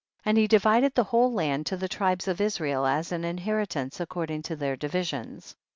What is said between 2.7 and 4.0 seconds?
as an inherit ance,